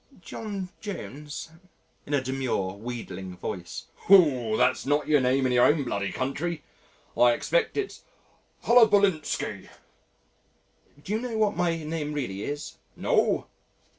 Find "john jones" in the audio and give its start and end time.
0.19-1.51